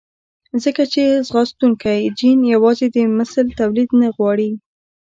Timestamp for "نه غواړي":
4.01-4.51